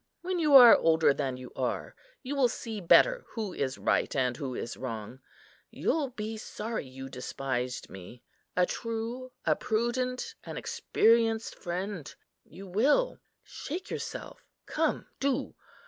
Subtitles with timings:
[0.23, 4.35] When you are older than you are, you will see better who is right and
[4.35, 5.19] who is wrong.
[5.69, 8.23] You'll be sorry you despised me,
[8.57, 13.19] a true, a prudent, an experienced friend; you will.
[13.43, 15.53] Shake yourself, come do.